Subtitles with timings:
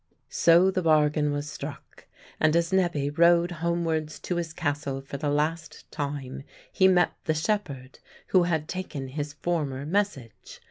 [0.31, 2.07] So the bargain was struck,
[2.39, 7.35] and as Nebbe rode homewards to his castle for the last time, he met the
[7.35, 10.59] shepherd who had taken his former message.